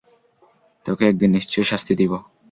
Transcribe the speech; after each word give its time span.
তোকে 0.85 1.03
একদিন 1.07 1.29
নিশ্চয়ই 1.31 1.69
শাস্তি 1.71 1.93
দিব। 1.95 2.11